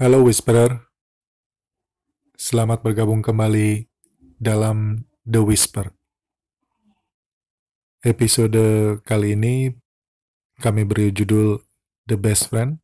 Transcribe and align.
Halo 0.00 0.24
Whisperer, 0.24 0.88
selamat 2.32 2.80
bergabung 2.80 3.20
kembali 3.20 3.84
dalam 4.40 5.04
The 5.28 5.44
Whisper. 5.44 5.92
Episode 8.00 8.96
kali 9.04 9.36
ini 9.36 9.68
kami 10.56 10.88
beri 10.88 11.12
judul 11.12 11.60
The 12.08 12.16
Best 12.16 12.48
Friend. 12.48 12.80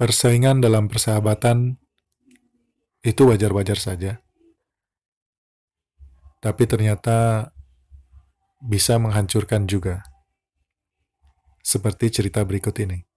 Persaingan 0.00 0.64
dalam 0.64 0.88
persahabatan 0.88 1.76
itu 3.04 3.20
wajar-wajar 3.28 3.76
saja. 3.76 4.24
Tapi 6.40 6.64
ternyata 6.64 7.52
bisa 8.64 8.96
menghancurkan 8.96 9.68
juga. 9.68 10.00
Seperti 11.60 12.08
cerita 12.08 12.40
berikut 12.40 12.72
ini. 12.80 13.09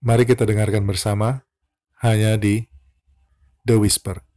Mari 0.00 0.24
kita 0.24 0.48
dengarkan 0.48 0.88
bersama 0.88 1.44
hanya 2.00 2.40
di 2.40 2.64
The 3.68 3.76
Whisper. 3.76 4.29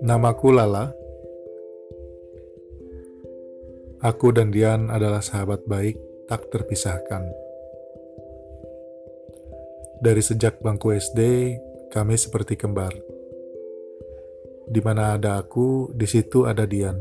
Namaku 0.00 0.48
Lala. 0.56 0.88
Aku 4.00 4.32
dan 4.32 4.48
Dian 4.48 4.88
adalah 4.88 5.20
sahabat 5.20 5.68
baik 5.68 6.00
tak 6.24 6.48
terpisahkan. 6.48 7.28
Dari 10.00 10.24
sejak 10.24 10.64
bangku 10.64 10.96
SD, 10.96 11.20
kami 11.92 12.16
seperti 12.16 12.56
kembar. 12.56 12.96
Di 14.64 14.80
mana 14.80 15.20
ada 15.20 15.36
aku, 15.36 15.92
di 15.92 16.08
situ 16.08 16.48
ada 16.48 16.64
Dian. 16.64 16.96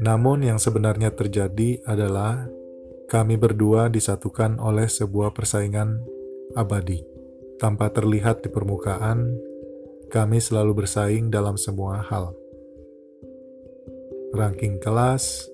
Namun 0.00 0.48
yang 0.48 0.56
sebenarnya 0.56 1.12
terjadi 1.12 1.84
adalah 1.84 2.48
kami 3.12 3.36
berdua 3.36 3.92
disatukan 3.92 4.56
oleh 4.56 4.88
sebuah 4.88 5.36
persaingan 5.36 6.00
abadi. 6.56 7.04
Tanpa 7.60 7.92
terlihat 7.92 8.40
di 8.40 8.48
permukaan, 8.48 9.49
kami 10.10 10.42
selalu 10.42 10.82
bersaing 10.82 11.30
dalam 11.30 11.54
semua 11.54 12.02
hal. 12.02 12.34
Ranking 14.34 14.82
kelas, 14.82 15.46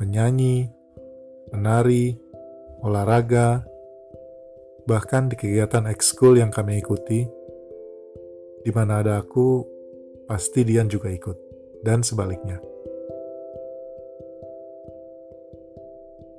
menyanyi, 0.00 0.72
menari, 1.52 2.16
olahraga, 2.80 3.64
bahkan 4.88 5.28
di 5.28 5.36
kegiatan 5.36 5.84
ekskul 5.92 6.40
yang 6.40 6.48
kami 6.48 6.80
ikuti, 6.80 7.28
di 8.64 8.70
mana 8.72 9.04
ada 9.04 9.20
aku, 9.20 9.64
pasti 10.24 10.64
Dian 10.64 10.88
juga 10.88 11.12
ikut, 11.12 11.36
dan 11.84 12.00
sebaliknya. 12.00 12.60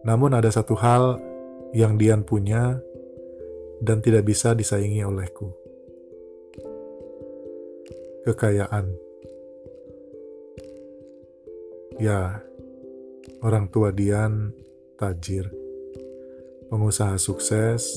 Namun 0.07 0.33
ada 0.33 0.47
satu 0.47 0.73
hal 0.73 1.19
yang 1.75 1.99
Dian 1.99 2.23
punya 2.23 2.79
dan 3.83 3.99
tidak 3.99 4.25
bisa 4.25 4.55
disaingi 4.55 5.03
olehku. 5.03 5.66
Kekayaan. 8.27 8.91
Ya, 11.95 12.43
orang 13.39 13.71
tua 13.71 13.95
Dian 13.95 14.51
tajir, 14.99 15.47
pengusaha 16.67 17.15
sukses, 17.15 17.87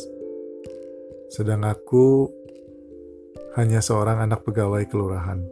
sedang 1.35 1.67
aku 1.67 2.31
hanya 3.59 3.83
seorang 3.83 4.23
anak 4.23 4.47
pegawai 4.47 4.87
kelurahan. 4.87 5.43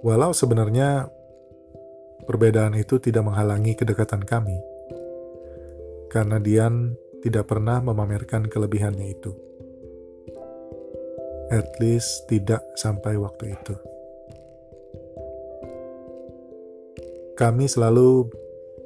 Walau 0.00 0.32
sebenarnya 0.32 1.12
Perbedaan 2.26 2.74
itu 2.74 2.98
tidak 2.98 3.22
menghalangi 3.22 3.78
kedekatan 3.78 4.26
kami, 4.26 4.58
karena 6.10 6.42
Dian 6.42 6.98
tidak 7.22 7.46
pernah 7.46 7.78
memamerkan 7.78 8.50
kelebihannya 8.50 9.14
itu. 9.14 9.30
At 11.46 11.78
least 11.78 12.26
tidak 12.26 12.58
sampai 12.74 13.14
waktu 13.14 13.54
itu. 13.54 13.74
Kami 17.38 17.70
selalu 17.70 18.26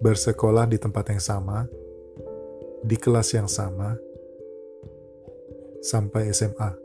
bersekolah 0.04 0.68
di 0.68 0.76
tempat 0.76 1.08
yang 1.08 1.22
sama, 1.22 1.64
di 2.84 2.96
kelas 3.00 3.32
yang 3.32 3.48
sama, 3.48 3.96
sampai 5.80 6.28
SMA. 6.36 6.76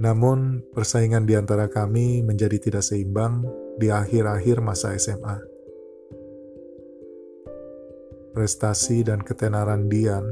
Namun, 0.00 0.64
persaingan 0.72 1.28
di 1.28 1.36
antara 1.36 1.68
kami 1.68 2.24
menjadi 2.24 2.56
tidak 2.56 2.80
seimbang 2.80 3.44
di 3.76 3.92
akhir-akhir 3.92 4.64
masa 4.64 4.96
SMA. 4.96 5.36
Prestasi 8.32 9.04
dan 9.04 9.20
ketenaran 9.20 9.92
Dian 9.92 10.24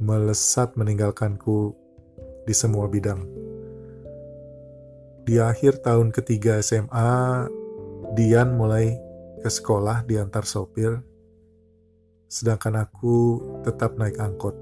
melesat 0.00 0.80
meninggalkanku 0.80 1.76
di 2.48 2.54
semua 2.56 2.88
bidang. 2.88 3.20
Di 5.28 5.36
akhir 5.36 5.84
tahun 5.84 6.08
ketiga 6.08 6.56
SMA, 6.64 7.44
Dian 8.16 8.56
mulai 8.56 8.96
ke 9.44 9.46
sekolah 9.52 10.08
diantar 10.08 10.48
sopir, 10.48 11.04
sedangkan 12.32 12.80
aku 12.80 13.44
tetap 13.60 14.00
naik 14.00 14.16
angkot. 14.16 14.56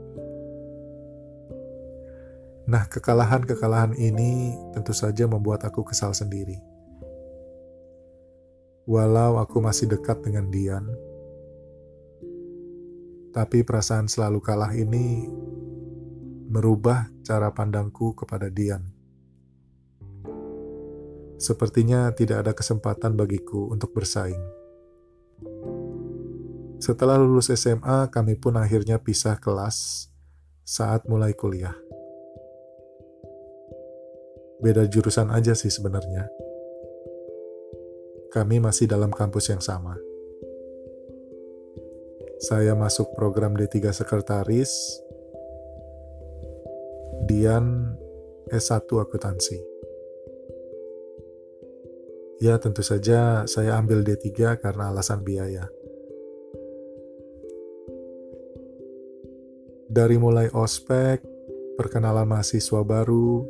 Nah, 2.68 2.84
kekalahan-kekalahan 2.90 3.96
ini 3.96 4.58
tentu 4.74 4.92
saja 4.92 5.24
membuat 5.24 5.64
aku 5.64 5.86
kesal 5.86 6.12
sendiri. 6.12 6.60
Walau 8.84 9.38
aku 9.38 9.62
masih 9.62 9.86
dekat 9.88 10.20
dengan 10.20 10.50
Dian, 10.50 10.84
tapi 13.38 13.62
perasaan 13.62 14.10
selalu 14.10 14.42
kalah 14.42 14.74
ini 14.74 15.30
merubah 16.50 17.06
cara 17.22 17.54
pandangku 17.54 18.18
kepada 18.18 18.50
Dian. 18.50 18.82
Sepertinya 21.38 22.10
tidak 22.10 22.42
ada 22.42 22.50
kesempatan 22.58 23.14
bagiku 23.14 23.70
untuk 23.70 23.94
bersaing. 23.94 24.42
Setelah 26.82 27.14
lulus 27.14 27.54
SMA, 27.54 28.10
kami 28.10 28.34
pun 28.34 28.58
akhirnya 28.58 28.98
pisah 28.98 29.38
kelas 29.38 30.10
saat 30.66 31.06
mulai 31.06 31.30
kuliah. 31.30 31.78
Beda 34.58 34.82
jurusan 34.90 35.30
aja 35.30 35.54
sih 35.54 35.70
sebenarnya 35.70 36.26
kami 38.28 38.60
masih 38.60 38.90
dalam 38.90 39.08
kampus 39.08 39.48
yang 39.48 39.62
sama. 39.62 40.07
Saya 42.38 42.78
masuk 42.78 43.18
program 43.18 43.58
D3 43.58 43.90
Sekretaris, 43.90 44.70
Dian 47.26 47.98
S1 48.54 48.86
Akuntansi. 48.86 49.58
Ya, 52.38 52.54
tentu 52.62 52.86
saja 52.86 53.42
saya 53.50 53.74
ambil 53.74 54.06
D3 54.06 54.54
karena 54.62 54.94
alasan 54.94 55.26
biaya. 55.26 55.66
Dari 59.90 60.14
mulai 60.14 60.46
ospek, 60.54 61.18
perkenalan 61.74 62.22
mahasiswa 62.22 62.86
baru, 62.86 63.42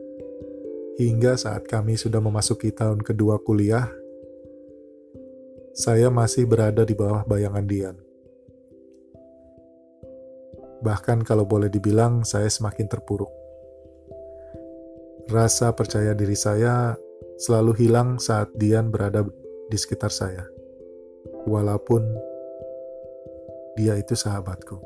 hingga 0.97 1.37
saat 1.37 1.69
kami 1.69 2.01
sudah 2.01 2.25
memasuki 2.25 2.73
tahun 2.73 3.05
kedua 3.05 3.37
kuliah, 3.45 3.93
saya 5.77 6.09
masih 6.09 6.49
berada 6.49 6.89
di 6.89 6.97
bawah 6.97 7.29
bayangan 7.29 7.69
Dian. 7.69 8.08
Bahkan 10.79 11.27
kalau 11.27 11.43
boleh 11.43 11.67
dibilang, 11.67 12.23
saya 12.23 12.47
semakin 12.47 12.87
terpuruk. 12.87 13.31
Rasa 15.29 15.75
percaya 15.77 16.17
diri 16.17 16.39
saya 16.39 16.97
selalu 17.37 17.73
hilang 17.77 18.19
saat 18.19 18.49
Dian 18.57 18.89
berada 18.89 19.27
di 19.69 19.77
sekitar 19.77 20.09
saya. 20.09 20.47
Walaupun 21.45 22.03
dia 23.77 23.95
itu 23.95 24.15
sahabatku. 24.19 24.81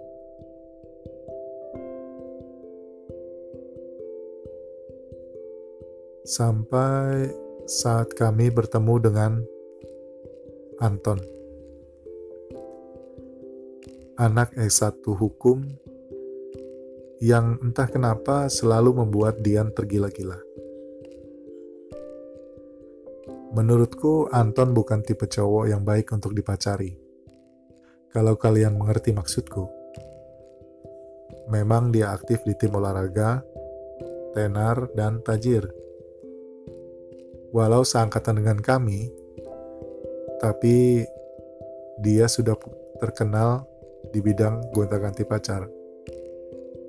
Sampai 6.22 7.32
saat 7.66 8.14
kami 8.14 8.50
bertemu 8.50 8.94
dengan 9.02 9.32
Anton. 10.78 11.18
Anak 14.20 14.54
S1 14.54 15.02
hukum 15.02 15.81
yang 17.22 17.54
entah 17.62 17.86
kenapa 17.86 18.50
selalu 18.50 18.98
membuat 18.98 19.46
Dian 19.46 19.70
tergila-gila. 19.70 20.42
Menurutku, 23.54 24.26
Anton 24.34 24.74
bukan 24.74 25.06
tipe 25.06 25.30
cowok 25.30 25.70
yang 25.70 25.86
baik 25.86 26.10
untuk 26.10 26.34
dipacari. 26.34 26.98
Kalau 28.10 28.34
kalian 28.34 28.74
mengerti 28.74 29.14
maksudku. 29.14 29.70
Memang 31.46 31.94
dia 31.94 32.10
aktif 32.10 32.42
di 32.42 32.58
tim 32.58 32.74
olahraga, 32.74 33.46
tenar, 34.34 34.90
dan 34.98 35.22
tajir. 35.22 35.70
Walau 37.54 37.86
seangkatan 37.86 38.42
dengan 38.42 38.58
kami, 38.58 39.14
tapi 40.42 41.06
dia 42.02 42.26
sudah 42.26 42.58
terkenal 42.98 43.62
di 44.10 44.18
bidang 44.18 44.74
gonta-ganti 44.74 45.22
pacar. 45.22 45.81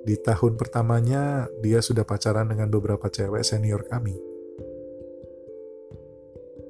Di 0.04 0.20
tahun 0.20 0.60
pertamanya, 0.60 1.48
dia 1.64 1.80
sudah 1.80 2.04
pacaran 2.04 2.52
dengan 2.52 2.68
beberapa 2.68 3.08
cewek 3.08 3.40
senior 3.40 3.88
kami 3.88 4.34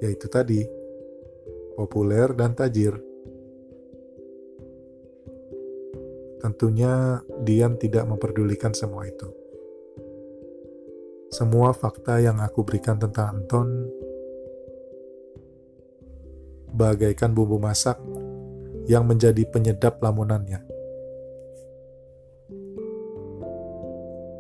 yaitu 0.05 0.29
tadi 0.29 0.61
populer 1.81 2.29
dan 2.37 2.53
tajir. 2.53 2.93
Tentunya 6.45 7.25
Dian 7.41 7.81
tidak 7.81 8.05
memperdulikan 8.05 8.77
semua 8.77 9.09
itu. 9.09 9.33
Semua 11.33 11.73
fakta 11.73 12.21
yang 12.21 12.39
aku 12.39 12.63
berikan 12.63 13.01
tentang 13.01 13.41
Anton 13.41 13.89
bagaikan 16.69 17.33
bumbu 17.33 17.57
masak 17.57 17.97
yang 18.85 19.09
menjadi 19.09 19.41
penyedap 19.49 19.99
lamunannya. 20.05 20.74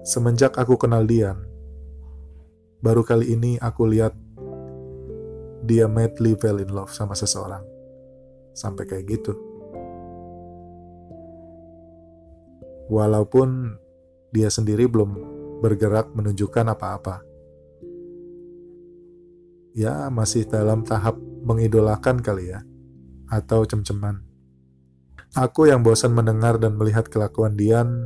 Semenjak 0.04 0.60
aku 0.60 0.76
kenal 0.76 1.08
Dian, 1.08 1.48
baru 2.84 3.00
kali 3.00 3.32
ini 3.32 3.56
aku 3.56 3.88
lihat 3.88 4.12
dia 5.64 5.88
madly 5.88 6.36
fell 6.36 6.60
in 6.60 6.68
love 6.68 6.92
sama 6.92 7.16
seseorang. 7.16 7.64
Sampai 8.52 8.84
kayak 8.84 9.08
gitu. 9.08 9.32
Walaupun 12.92 13.80
dia 14.28 14.52
sendiri 14.52 14.84
belum 14.84 15.16
bergerak 15.64 16.12
menunjukkan 16.12 16.76
apa-apa. 16.76 17.24
Ya, 19.72 20.12
masih 20.12 20.44
dalam 20.44 20.84
tahap 20.84 21.16
mengidolakan 21.48 22.20
kali 22.20 22.52
ya. 22.52 22.60
Atau 23.32 23.64
cem-ceman. 23.64 24.20
Aku 25.32 25.64
yang 25.64 25.80
bosan 25.80 26.12
mendengar 26.12 26.60
dan 26.60 26.76
melihat 26.76 27.08
kelakuan 27.08 27.56
Dian 27.56 28.04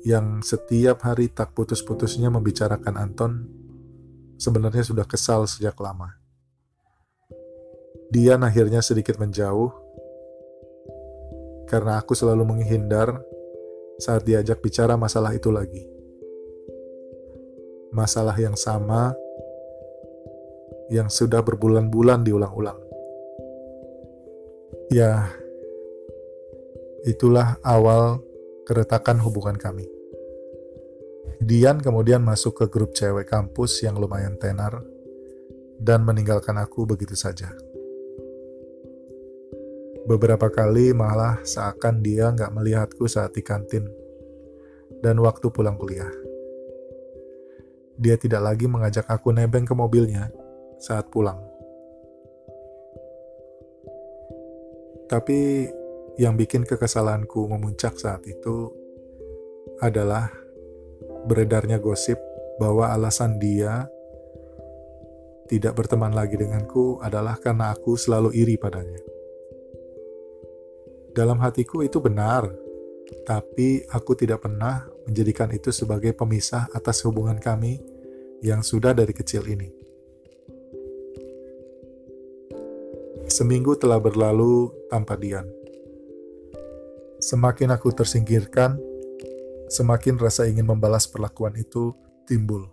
yang 0.00 0.40
setiap 0.40 1.04
hari 1.04 1.28
tak 1.28 1.52
putus-putusnya 1.52 2.32
membicarakan 2.32 2.96
Anton 2.96 3.32
sebenarnya 4.40 4.80
sudah 4.80 5.04
kesal 5.04 5.44
sejak 5.44 5.76
lama. 5.76 6.16
Dian 8.08 8.40
akhirnya 8.42 8.80
sedikit 8.80 9.20
menjauh 9.20 9.70
karena 11.68 12.00
aku 12.02 12.16
selalu 12.16 12.42
menghindar 12.42 13.22
saat 14.00 14.24
diajak 14.24 14.58
bicara 14.64 14.96
masalah 14.96 15.30
itu 15.36 15.52
lagi. 15.52 15.84
Masalah 17.92 18.34
yang 18.40 18.56
sama 18.56 19.14
yang 20.90 21.06
sudah 21.06 21.44
berbulan-bulan 21.44 22.26
diulang-ulang. 22.26 22.80
Ya, 24.90 25.30
itulah 27.06 27.54
awal 27.62 28.18
keretakan 28.70 29.18
hubungan 29.18 29.58
kami. 29.58 29.90
Dian 31.42 31.82
kemudian 31.82 32.22
masuk 32.22 32.62
ke 32.62 32.66
grup 32.70 32.94
cewek 32.94 33.26
kampus 33.26 33.82
yang 33.82 33.98
lumayan 33.98 34.38
tenar 34.38 34.86
dan 35.74 36.06
meninggalkan 36.06 36.54
aku 36.54 36.86
begitu 36.86 37.18
saja. 37.18 37.50
Beberapa 40.06 40.46
kali 40.54 40.94
malah 40.94 41.42
seakan 41.42 41.98
dia 41.98 42.30
nggak 42.30 42.54
melihatku 42.54 43.10
saat 43.10 43.34
di 43.34 43.42
kantin 43.42 43.90
dan 45.02 45.18
waktu 45.18 45.50
pulang 45.50 45.74
kuliah. 45.74 46.14
Dia 47.98 48.14
tidak 48.22 48.54
lagi 48.54 48.70
mengajak 48.70 49.10
aku 49.10 49.34
nebeng 49.34 49.66
ke 49.66 49.74
mobilnya 49.74 50.30
saat 50.78 51.10
pulang. 51.10 51.42
Tapi 55.10 55.66
yang 56.20 56.36
bikin 56.36 56.68
kekesalanku 56.68 57.48
memuncak 57.48 57.96
saat 57.96 58.20
itu 58.28 58.68
adalah 59.80 60.28
beredarnya 61.24 61.80
gosip 61.80 62.20
bahwa 62.60 62.92
alasan 62.92 63.40
dia 63.40 63.88
tidak 65.48 65.80
berteman 65.80 66.12
lagi 66.12 66.36
denganku 66.36 67.00
adalah 67.00 67.40
karena 67.40 67.72
aku 67.72 67.96
selalu 67.96 68.36
iri 68.36 68.60
padanya. 68.60 69.00
Dalam 71.16 71.40
hatiku 71.40 71.80
itu 71.82 71.98
benar, 71.98 72.46
tapi 73.24 73.82
aku 73.88 74.12
tidak 74.14 74.44
pernah 74.44 74.86
menjadikan 75.08 75.48
itu 75.50 75.72
sebagai 75.72 76.12
pemisah 76.12 76.68
atas 76.70 77.02
hubungan 77.02 77.40
kami 77.40 77.80
yang 78.44 78.60
sudah 78.60 78.92
dari 78.92 79.10
kecil 79.16 79.42
ini. 79.48 79.72
Seminggu 83.26 83.74
telah 83.74 83.98
berlalu 83.98 84.68
tanpa 84.86 85.16
Dian. 85.18 85.59
Semakin 87.20 87.68
aku 87.76 87.92
tersingkirkan, 87.92 88.80
semakin 89.68 90.16
rasa 90.16 90.48
ingin 90.48 90.64
membalas 90.64 91.04
perlakuan 91.04 91.52
itu 91.52 91.92
timbul. 92.24 92.64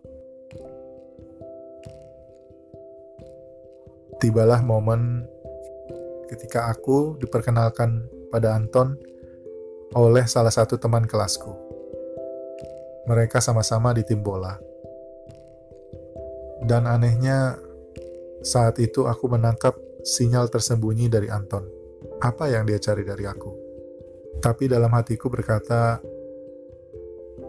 Tibalah 4.24 4.64
momen 4.64 5.28
ketika 6.32 6.72
aku 6.72 7.20
diperkenalkan 7.20 8.08
pada 8.32 8.56
Anton 8.56 8.96
oleh 9.92 10.24
salah 10.32 10.52
satu 10.52 10.80
teman 10.80 11.04
kelasku. 11.04 11.52
Mereka 13.04 13.44
sama-sama 13.44 13.92
di 13.92 14.08
tim 14.08 14.24
bola. 14.24 14.56
Dan 16.64 16.88
anehnya, 16.88 17.60
saat 18.48 18.80
itu 18.80 19.12
aku 19.12 19.28
menangkap 19.28 19.76
sinyal 20.08 20.48
tersembunyi 20.48 21.12
dari 21.12 21.28
Anton. 21.28 21.68
Apa 22.24 22.48
yang 22.48 22.64
dia 22.64 22.80
cari 22.80 23.04
dari 23.04 23.28
aku? 23.28 23.57
Tapi 24.38 24.70
dalam 24.70 24.94
hatiku 24.94 25.34
berkata, 25.34 25.98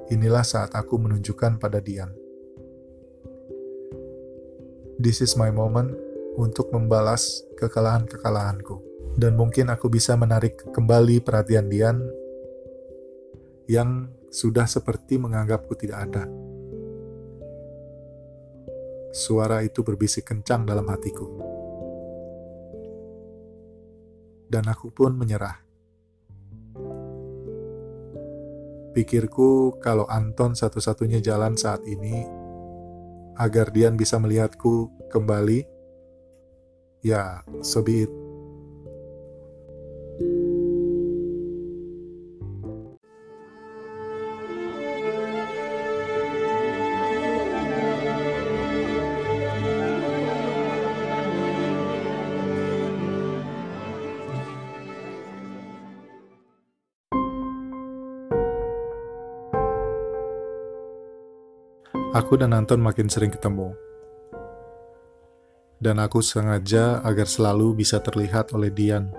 inilah 0.08 0.42
saat 0.42 0.72
aku 0.72 0.96
menunjukkan 0.96 1.60
pada 1.60 1.84
Dian. 1.84 2.10
This 4.98 5.22
is 5.22 5.36
my 5.38 5.52
moment 5.52 5.94
untuk 6.34 6.74
membalas 6.74 7.44
kekalahan-kekalahanku 7.60 8.82
dan 9.20 9.34
mungkin 9.34 9.70
aku 9.70 9.90
bisa 9.90 10.14
menarik 10.14 10.58
kembali 10.74 11.22
perhatian 11.22 11.66
Dian 11.70 11.98
yang 13.68 14.08
sudah 14.32 14.64
seperti 14.64 15.20
menganggapku 15.20 15.76
tidak 15.76 16.08
ada. 16.08 16.24
Suara 19.12 19.60
itu 19.66 19.84
berbisik 19.84 20.30
kencang 20.30 20.64
dalam 20.64 20.86
hatiku. 20.88 21.26
Dan 24.48 24.64
aku 24.64 24.88
pun 24.88 25.12
menyerah. 25.12 25.67
Pikirku 28.92 29.78
kalau 29.80 30.08
Anton 30.08 30.56
satu-satunya 30.56 31.20
jalan 31.22 31.54
saat 31.54 31.84
ini 31.84 32.24
agar 33.38 33.70
Dian 33.70 33.94
bisa 33.94 34.18
melihatku 34.18 34.90
kembali 35.12 35.64
ya 37.02 37.46
so. 37.62 37.80
Aku 62.08 62.40
dan 62.40 62.56
Anton 62.56 62.80
makin 62.80 63.12
sering 63.12 63.28
ketemu. 63.28 63.76
Dan 65.76 66.00
aku 66.00 66.24
sengaja 66.24 67.04
agar 67.04 67.28
selalu 67.28 67.84
bisa 67.84 68.00
terlihat 68.00 68.56
oleh 68.56 68.72
Dian. 68.72 69.12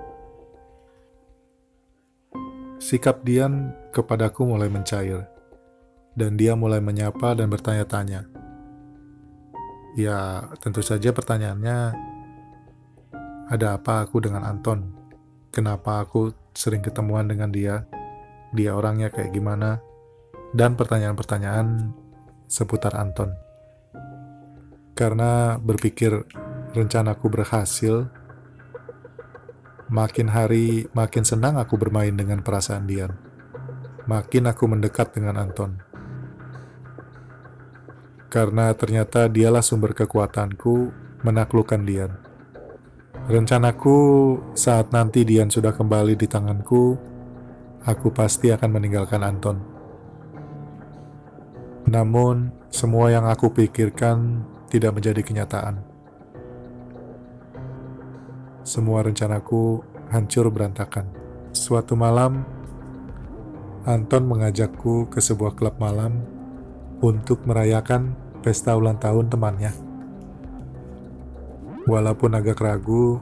Sikap 2.82 3.22
Dian 3.22 3.78
kepadaku 3.94 4.42
mulai 4.42 4.74
mencair, 4.74 5.30
dan 6.18 6.34
dia 6.34 6.58
mulai 6.58 6.82
menyapa 6.82 7.38
dan 7.38 7.54
bertanya-tanya. 7.54 8.26
Ya, 9.94 10.50
tentu 10.58 10.82
saja 10.82 11.14
pertanyaannya, 11.14 11.94
ada 13.54 13.68
apa 13.78 14.02
aku 14.02 14.18
dengan 14.18 14.42
Anton? 14.50 14.98
Kenapa 15.54 16.02
aku 16.02 16.34
sering 16.58 16.82
ketemuan 16.82 17.30
dengan 17.30 17.54
dia? 17.54 17.86
Dia 18.50 18.74
orangnya 18.74 19.14
kayak 19.14 19.30
gimana? 19.30 19.78
Dan 20.58 20.74
pertanyaan-pertanyaan 20.74 22.09
seputar 22.50 22.98
Anton. 22.98 23.38
Karena 24.98 25.56
berpikir 25.62 26.26
rencanaku 26.74 27.30
berhasil, 27.30 28.10
makin 29.88 30.28
hari 30.34 30.90
makin 30.92 31.24
senang 31.24 31.56
aku 31.62 31.78
bermain 31.80 32.12
dengan 32.12 32.42
perasaan 32.42 32.90
Dian. 32.90 33.14
Makin 34.10 34.50
aku 34.50 34.66
mendekat 34.66 35.14
dengan 35.14 35.38
Anton. 35.38 35.80
Karena 38.28 38.74
ternyata 38.74 39.30
dialah 39.30 39.62
sumber 39.62 39.94
kekuatanku 39.94 40.92
menaklukkan 41.24 41.82
Dian. 41.86 42.12
Rencanaku 43.30 43.98
saat 44.58 44.90
nanti 44.90 45.22
Dian 45.22 45.54
sudah 45.54 45.70
kembali 45.70 46.18
di 46.18 46.26
tanganku, 46.26 46.98
aku 47.86 48.08
pasti 48.10 48.50
akan 48.50 48.70
meninggalkan 48.74 49.22
Anton. 49.22 49.79
Namun, 51.90 52.54
semua 52.70 53.10
yang 53.10 53.26
aku 53.26 53.50
pikirkan 53.50 54.46
tidak 54.70 54.94
menjadi 54.94 55.26
kenyataan. 55.26 55.82
Semua 58.62 59.02
rencanaku 59.02 59.82
hancur 60.14 60.54
berantakan. 60.54 61.10
Suatu 61.50 61.98
malam, 61.98 62.46
Anton 63.90 64.30
mengajakku 64.30 65.10
ke 65.10 65.18
sebuah 65.18 65.58
klub 65.58 65.82
malam 65.82 66.22
untuk 67.02 67.42
merayakan 67.50 68.14
pesta 68.46 68.78
ulang 68.78 69.02
tahun 69.02 69.34
temannya. 69.34 69.74
Walaupun 71.90 72.38
agak 72.38 72.62
ragu, 72.62 73.18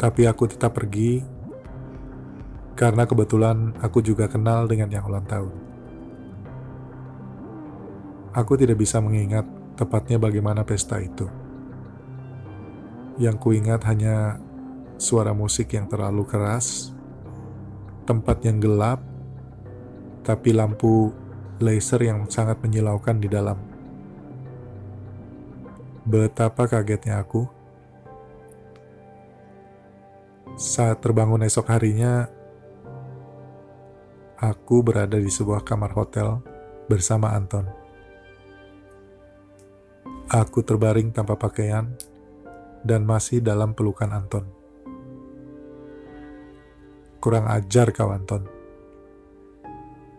tapi 0.00 0.24
aku 0.24 0.48
tetap 0.48 0.80
pergi 0.80 1.20
karena 2.72 3.04
kebetulan 3.04 3.76
aku 3.84 4.00
juga 4.00 4.32
kenal 4.32 4.64
dengan 4.64 4.88
yang 4.88 5.04
ulang 5.04 5.28
tahun. 5.28 5.69
Aku 8.30 8.54
tidak 8.54 8.78
bisa 8.78 9.02
mengingat 9.02 9.42
tepatnya 9.74 10.22
bagaimana 10.22 10.62
pesta 10.62 11.02
itu. 11.02 11.26
Yang 13.18 13.36
kuingat 13.42 13.82
hanya 13.90 14.38
suara 15.00 15.34
musik 15.34 15.74
yang 15.74 15.90
terlalu 15.90 16.22
keras, 16.28 16.94
tempat 18.06 18.38
yang 18.46 18.62
gelap, 18.62 19.02
tapi 20.22 20.54
lampu 20.54 21.10
laser 21.58 22.06
yang 22.06 22.28
sangat 22.30 22.60
menyilaukan 22.62 23.16
di 23.18 23.26
dalam. 23.26 23.58
Betapa 26.06 26.70
kagetnya 26.70 27.18
aku 27.18 27.44
saat 30.60 31.00
terbangun 31.00 31.40
esok 31.44 31.72
harinya. 31.72 32.28
Aku 34.40 34.80
berada 34.80 35.20
di 35.20 35.28
sebuah 35.28 35.64
kamar 35.64 35.92
hotel 35.92 36.40
bersama 36.88 37.36
Anton. 37.36 37.79
Aku 40.30 40.62
terbaring 40.62 41.10
tanpa 41.10 41.34
pakaian 41.34 41.90
dan 42.86 43.02
masih 43.02 43.42
dalam 43.42 43.74
pelukan 43.74 44.14
Anton. 44.14 44.46
Kurang 47.18 47.50
ajar 47.50 47.90
kau 47.90 48.14
Anton. 48.14 48.46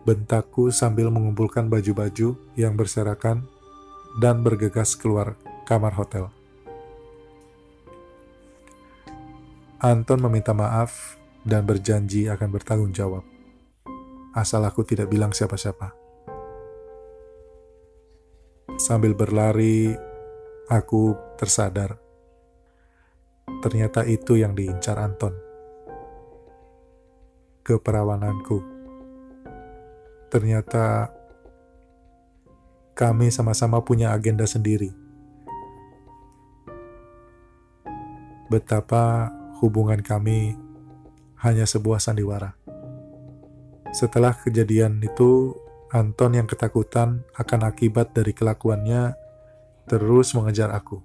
Bentakku 0.04 0.68
sambil 0.68 1.08
mengumpulkan 1.08 1.72
baju-baju 1.72 2.36
yang 2.60 2.76
berserakan 2.76 3.48
dan 4.20 4.44
bergegas 4.44 5.00
keluar 5.00 5.32
kamar 5.64 5.96
hotel. 5.96 6.28
Anton 9.80 10.20
meminta 10.20 10.52
maaf 10.52 11.16
dan 11.40 11.64
berjanji 11.64 12.28
akan 12.28 12.52
bertanggung 12.52 12.92
jawab. 12.92 13.24
Asal 14.36 14.60
aku 14.68 14.84
tidak 14.84 15.08
bilang 15.08 15.32
siapa-siapa. 15.32 16.01
Sambil 18.82 19.14
berlari, 19.14 19.94
aku 20.66 21.14
tersadar. 21.38 22.02
Ternyata 23.62 24.02
itu 24.02 24.34
yang 24.34 24.58
diincar 24.58 24.98
Anton. 24.98 25.38
Keperawananku. 27.62 28.58
Ternyata 30.34 31.14
kami 32.98 33.30
sama-sama 33.30 33.78
punya 33.86 34.10
agenda 34.10 34.50
sendiri. 34.50 34.90
Betapa 38.50 39.30
hubungan 39.62 40.02
kami 40.02 40.58
hanya 41.38 41.70
sebuah 41.70 42.02
sandiwara. 42.02 42.58
Setelah 43.94 44.34
kejadian 44.42 44.98
itu, 45.06 45.61
Anton 45.92 46.32
yang 46.32 46.48
ketakutan 46.48 47.20
akan 47.36 47.68
akibat 47.68 48.16
dari 48.16 48.32
kelakuannya 48.32 49.12
terus 49.84 50.32
mengejar 50.32 50.72
aku. 50.72 51.04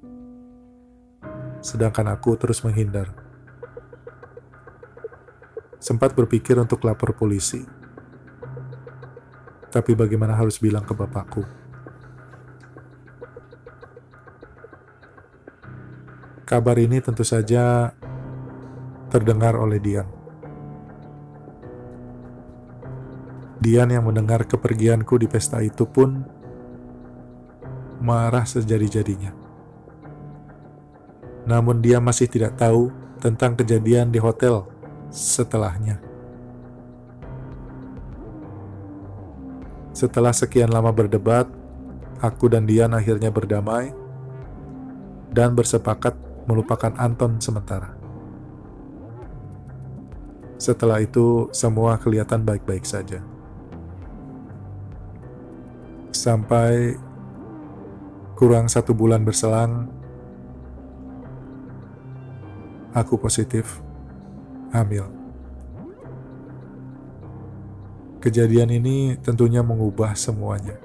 Sedangkan 1.60 2.08
aku 2.08 2.40
terus 2.40 2.64
menghindar. 2.64 3.12
Sempat 5.84 6.16
berpikir 6.16 6.56
untuk 6.56 6.88
lapor 6.88 7.20
polisi. 7.20 7.68
Tapi 9.68 9.92
bagaimana 9.92 10.40
harus 10.40 10.56
bilang 10.56 10.88
ke 10.88 10.96
bapakku? 10.96 11.44
Kabar 16.48 16.80
ini 16.80 17.04
tentu 17.04 17.28
saja 17.28 17.92
terdengar 19.12 19.60
oleh 19.60 19.84
Dian. 19.84 20.17
Dian 23.58 23.90
yang 23.90 24.06
mendengar 24.06 24.46
kepergianku 24.46 25.18
di 25.18 25.26
pesta 25.26 25.66
itu 25.66 25.90
pun 25.90 26.22
marah 27.98 28.46
sejadi-jadinya. 28.46 29.34
Namun 31.50 31.82
dia 31.82 31.98
masih 31.98 32.30
tidak 32.30 32.60
tahu 32.60 32.94
tentang 33.18 33.58
kejadian 33.58 34.14
di 34.14 34.22
hotel 34.22 34.70
setelahnya. 35.10 35.98
Setelah 39.98 40.30
sekian 40.30 40.70
lama 40.70 40.94
berdebat, 40.94 41.50
aku 42.22 42.54
dan 42.54 42.70
Dian 42.70 42.94
akhirnya 42.94 43.34
berdamai 43.34 43.90
dan 45.34 45.58
bersepakat 45.58 46.14
melupakan 46.46 46.94
Anton 47.02 47.42
sementara. 47.42 47.98
Setelah 50.62 51.02
itu, 51.02 51.50
semua 51.54 51.98
kelihatan 51.98 52.46
baik-baik 52.46 52.86
saja. 52.86 53.37
Sampai 56.12 56.98
kurang 58.38 58.70
satu 58.70 58.94
bulan 58.94 59.26
berselang, 59.26 59.90
aku 62.94 63.18
positif 63.22 63.82
hamil. 64.74 65.08
Kejadian 68.18 68.74
ini 68.74 69.14
tentunya 69.22 69.62
mengubah 69.62 70.18
semuanya. 70.18 70.76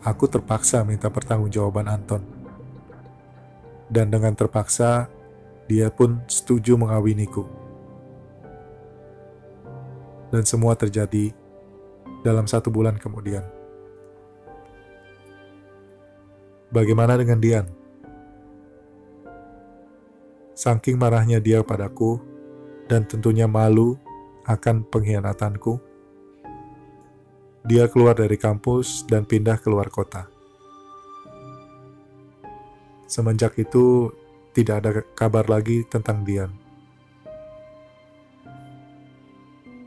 Aku 0.00 0.28
terpaksa 0.28 0.84
minta 0.84 1.08
pertanggungjawaban 1.08 1.88
Anton. 1.88 2.22
Dan 3.90 4.08
dengan 4.08 4.32
terpaksa, 4.32 5.10
dia 5.66 5.90
pun 5.90 6.22
setuju 6.30 6.78
mengawiniku. 6.78 7.42
Dan 10.30 10.46
semua 10.46 10.78
terjadi 10.78 11.34
dalam 12.20 12.44
satu 12.44 12.68
bulan 12.68 12.96
kemudian. 13.00 13.42
Bagaimana 16.70 17.18
dengan 17.18 17.42
Dian? 17.42 17.66
Saking 20.54 21.00
marahnya 21.00 21.40
dia 21.40 21.64
padaku, 21.64 22.20
dan 22.86 23.08
tentunya 23.08 23.48
malu 23.48 23.96
akan 24.44 24.84
pengkhianatanku, 24.86 25.80
dia 27.64 27.88
keluar 27.88 28.12
dari 28.12 28.36
kampus 28.36 29.08
dan 29.08 29.24
pindah 29.24 29.56
keluar 29.56 29.88
kota. 29.88 30.28
Semenjak 33.08 33.56
itu, 33.58 34.12
tidak 34.52 34.76
ada 34.84 34.90
kabar 35.16 35.48
lagi 35.48 35.82
tentang 35.88 36.22
Dian. 36.22 36.59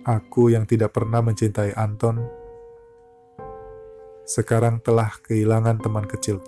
Aku 0.03 0.51
yang 0.51 0.67
tidak 0.67 0.99
pernah 0.99 1.23
mencintai 1.23 1.79
Anton, 1.79 2.19
sekarang 4.27 4.83
telah 4.83 5.15
kehilangan 5.23 5.79
teman 5.79 6.03
kecil. 6.03 6.43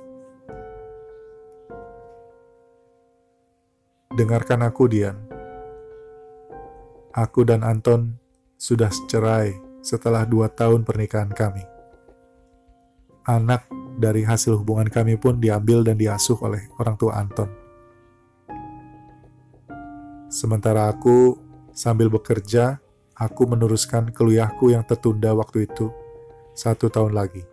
Dengarkan 4.12 4.60
aku, 4.60 4.92
Dian. 4.92 5.16
Aku 7.16 7.48
dan 7.48 7.64
Anton 7.64 8.20
sudah 8.60 8.92
cerai 9.08 9.56
setelah 9.80 10.28
dua 10.28 10.52
tahun 10.52 10.84
pernikahan 10.84 11.32
kami. 11.32 11.64
Anak 13.24 13.72
dari 13.96 14.28
hasil 14.28 14.60
hubungan 14.60 14.92
kami 14.92 15.16
pun 15.16 15.40
diambil 15.40 15.88
dan 15.88 15.96
diasuh 15.96 16.36
oleh 16.44 16.68
orang 16.76 17.00
tua 17.00 17.24
Anton. 17.24 17.48
Sementara 20.28 20.92
aku 20.92 21.40
sambil 21.72 22.12
bekerja, 22.12 22.84
aku 23.16 23.48
meneruskan 23.48 24.12
kuliahku 24.12 24.76
yang 24.76 24.84
tertunda 24.84 25.32
waktu 25.32 25.66
itu 25.66 25.92
satu 26.52 26.92
tahun 26.92 27.16
lagi. 27.16 27.44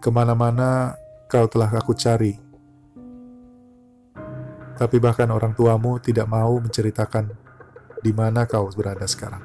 Ke 0.00 0.08
mana-mana 0.08 0.96
kau 1.28 1.44
telah 1.44 1.68
aku 1.68 1.92
cari, 1.92 2.40
tapi 4.80 4.96
bahkan 4.96 5.28
orang 5.28 5.52
tuamu 5.52 6.00
tidak 6.00 6.24
mau 6.24 6.56
menceritakan 6.56 7.28
di 8.00 8.16
mana 8.16 8.48
kau 8.48 8.72
berada 8.72 9.04
sekarang. 9.04 9.44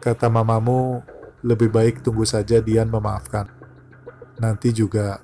Kata 0.00 0.32
mamamu, 0.32 1.04
lebih 1.44 1.68
baik 1.68 2.00
tunggu 2.00 2.24
saja 2.24 2.64
Dian 2.64 2.88
memaafkan. 2.88 3.44
Nanti 4.40 4.72
juga 4.72 5.20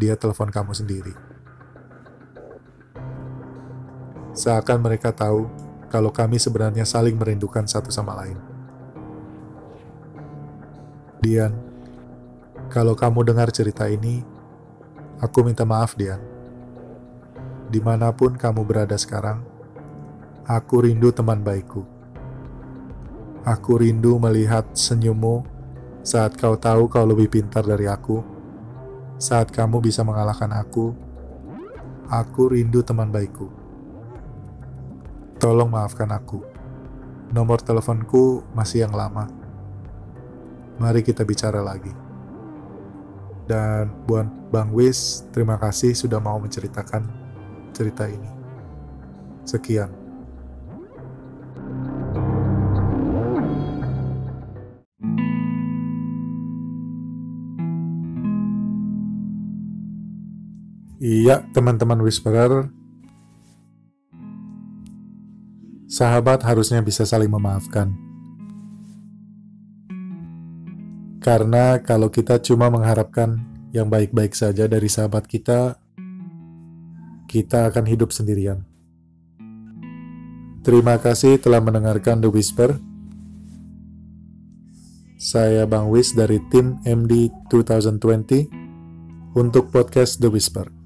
dia 0.00 0.16
telepon 0.16 0.48
kamu 0.48 0.72
sendiri. 0.72 1.14
Seakan 4.32 4.80
mereka 4.80 5.12
tahu 5.12 5.69
kalau 5.90 6.14
kami 6.14 6.38
sebenarnya 6.38 6.86
saling 6.86 7.18
merindukan 7.18 7.66
satu 7.66 7.90
sama 7.90 8.14
lain. 8.22 8.38
Dian, 11.20 11.52
kalau 12.72 12.96
kamu 12.96 13.26
dengar 13.28 13.52
cerita 13.52 13.84
ini, 13.90 14.24
aku 15.20 15.44
minta 15.44 15.68
maaf, 15.68 15.92
Dian 15.98 16.30
di 17.70 17.78
mana 17.78 18.10
pun 18.10 18.34
kamu 18.34 18.66
berada 18.66 18.98
sekarang, 18.98 19.46
aku 20.42 20.90
rindu 20.90 21.14
teman 21.14 21.38
baikku. 21.38 21.86
Aku 23.46 23.78
rindu 23.78 24.18
melihat 24.18 24.66
senyummu 24.74 25.46
saat 26.02 26.34
kau 26.34 26.58
tahu 26.58 26.90
kau 26.90 27.06
lebih 27.06 27.30
pintar 27.30 27.62
dari 27.62 27.86
aku, 27.86 28.26
saat 29.22 29.54
kamu 29.54 29.78
bisa 29.78 30.02
mengalahkan 30.02 30.50
aku. 30.50 30.92
Aku 32.10 32.50
rindu 32.50 32.82
teman 32.82 33.14
baikku. 33.14 33.59
Tolong 35.40 35.72
maafkan 35.72 36.12
aku. 36.12 36.44
Nomor 37.32 37.64
teleponku 37.64 38.44
masih 38.52 38.84
yang 38.84 38.92
lama. 38.92 39.24
Mari 40.76 41.00
kita 41.00 41.24
bicara 41.24 41.64
lagi. 41.64 41.88
Dan 43.48 43.88
buat 44.04 44.28
Bang 44.52 44.68
Wis, 44.76 45.24
terima 45.32 45.56
kasih 45.56 45.96
sudah 45.96 46.20
mau 46.20 46.36
menceritakan 46.36 47.08
cerita 47.72 48.04
ini. 48.04 48.28
Sekian. 49.48 49.88
Iya, 61.00 61.48
teman-teman 61.56 62.04
Whisperer, 62.04 62.68
sahabat 66.00 66.40
harusnya 66.48 66.80
bisa 66.80 67.04
saling 67.04 67.28
memaafkan. 67.28 67.92
Karena 71.20 71.76
kalau 71.84 72.08
kita 72.08 72.40
cuma 72.40 72.72
mengharapkan 72.72 73.36
yang 73.76 73.92
baik-baik 73.92 74.32
saja 74.32 74.64
dari 74.64 74.88
sahabat 74.88 75.28
kita, 75.28 75.76
kita 77.28 77.68
akan 77.68 77.84
hidup 77.84 78.16
sendirian. 78.16 78.64
Terima 80.64 80.96
kasih 80.96 81.36
telah 81.36 81.60
mendengarkan 81.60 82.24
The 82.24 82.32
Whisper. 82.32 82.80
Saya 85.20 85.68
Bang 85.68 85.92
Wis 85.92 86.16
dari 86.16 86.40
tim 86.48 86.80
MD 86.88 87.28
2020 87.52 89.36
untuk 89.36 89.68
podcast 89.68 90.16
The 90.16 90.32
Whisper. 90.32 90.79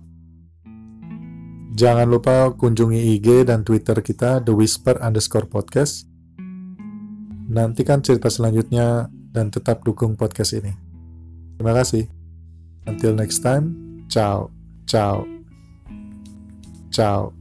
Jangan 1.74 2.06
lupa 2.06 2.54
kunjungi 2.54 3.18
IG 3.18 3.50
dan 3.50 3.66
Twitter 3.66 3.98
kita 3.98 4.38
The 4.46 4.54
Whisper 4.54 4.94
underscore 5.02 5.50
podcast. 5.50 6.06
Nantikan 7.50 7.98
cerita 7.98 8.30
selanjutnya 8.30 9.10
dan 9.34 9.50
tetap 9.50 9.82
dukung 9.82 10.14
podcast 10.14 10.54
ini. 10.54 10.70
Terima 11.58 11.74
kasih. 11.74 12.06
Until 12.86 13.18
next 13.18 13.42
time, 13.42 13.74
ciao, 14.06 14.54
ciao. 14.86 15.26
Ciao. 16.94 17.34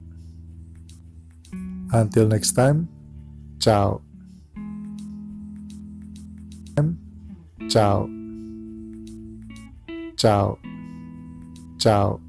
Until 1.94 2.26
next 2.26 2.58
time, 2.58 2.90
ciao. 3.62 4.02
Ciao. 7.70 8.10
Ciao. 10.18 10.58
Ciao. 11.78 12.23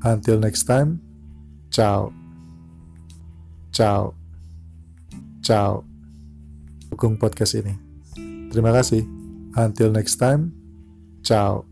Until 0.00 0.40
next 0.40 0.64
time, 0.64 1.00
ciao. 1.68 2.12
Ciao. 3.70 4.16
Ciao. 5.44 5.84
Dukung 6.90 7.16
podcast 7.20 7.56
ini. 7.56 7.76
Terima 8.50 8.74
kasih. 8.74 9.06
Until 9.54 9.94
next 9.94 10.18
time, 10.18 10.50
ciao. 11.22 11.69